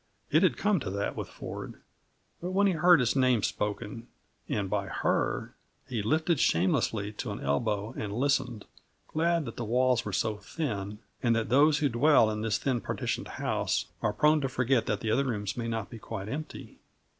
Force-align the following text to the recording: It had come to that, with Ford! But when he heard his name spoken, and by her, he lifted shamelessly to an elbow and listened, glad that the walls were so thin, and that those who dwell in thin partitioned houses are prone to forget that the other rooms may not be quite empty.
It 0.31 0.41
had 0.41 0.57
come 0.57 0.79
to 0.79 0.89
that, 0.89 1.15
with 1.15 1.29
Ford! 1.29 1.75
But 2.41 2.53
when 2.53 2.65
he 2.65 2.73
heard 2.73 2.99
his 2.99 3.15
name 3.15 3.43
spoken, 3.43 4.07
and 4.49 4.67
by 4.67 4.87
her, 4.87 5.53
he 5.87 6.01
lifted 6.01 6.39
shamelessly 6.39 7.11
to 7.11 7.29
an 7.29 7.39
elbow 7.39 7.93
and 7.95 8.11
listened, 8.11 8.65
glad 9.09 9.45
that 9.45 9.57
the 9.57 9.63
walls 9.63 10.03
were 10.03 10.11
so 10.11 10.37
thin, 10.37 10.97
and 11.21 11.35
that 11.35 11.49
those 11.49 11.77
who 11.77 11.89
dwell 11.89 12.31
in 12.31 12.43
thin 12.49 12.81
partitioned 12.81 13.27
houses 13.27 13.89
are 14.01 14.11
prone 14.11 14.41
to 14.41 14.49
forget 14.49 14.87
that 14.87 15.01
the 15.01 15.11
other 15.11 15.25
rooms 15.25 15.55
may 15.55 15.67
not 15.67 15.91
be 15.91 15.99
quite 15.99 16.27
empty. 16.27 16.79